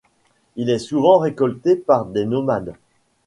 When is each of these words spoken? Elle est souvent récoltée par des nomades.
Elle 0.57 0.71
est 0.71 0.79
souvent 0.79 1.19
récoltée 1.19 1.75
par 1.75 2.07
des 2.07 2.25
nomades. 2.25 2.73